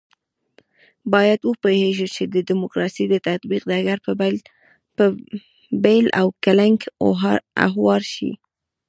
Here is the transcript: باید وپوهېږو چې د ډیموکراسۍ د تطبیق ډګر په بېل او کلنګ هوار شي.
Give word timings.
باید 1.13 1.39
وپوهېږو 1.43 2.07
چې 2.15 2.23
د 2.33 2.35
ډیموکراسۍ 2.49 3.05
د 3.09 3.15
تطبیق 3.27 3.63
ډګر 3.71 3.97
په 4.97 5.03
بېل 5.83 6.05
او 6.19 6.27
کلنګ 6.43 6.79
هوار 7.73 8.01
شي. 8.13 8.31